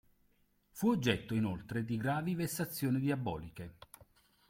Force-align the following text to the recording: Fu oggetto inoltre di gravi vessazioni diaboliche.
Fu 0.71 0.89
oggetto 0.89 1.35
inoltre 1.35 1.85
di 1.85 1.95
gravi 1.95 2.33
vessazioni 2.33 2.99
diaboliche. 2.99 3.75